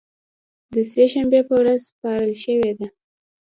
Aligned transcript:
د 0.73 0.75
سې 0.91 1.03
شنبې 1.11 1.41
په 1.47 1.53
ورځ 1.61 1.79
سپارل 1.89 2.33
شوې 2.43 2.71
ده 2.79 2.87